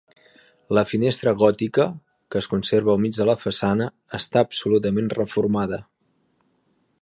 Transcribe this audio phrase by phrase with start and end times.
[0.75, 1.85] La finestra gòtica,
[2.35, 5.81] que es conserva al mig de la façana, està absolutament reformada.